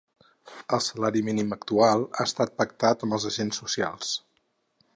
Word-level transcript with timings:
El 0.77 0.79
salari 0.85 1.21
mínim 1.27 1.53
actual 1.57 2.05
ha 2.19 2.27
estat 2.31 2.55
pactat 2.63 3.05
amb 3.09 3.17
els 3.19 3.29
agents 3.33 3.61
socials. 3.65 4.19